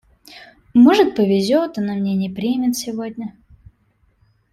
Может 0.73 1.15
повезет, 1.15 1.77
она 1.77 1.93
меня 1.93 2.15
не 2.15 2.27
примет 2.27 2.75
сегодня. 2.75 3.37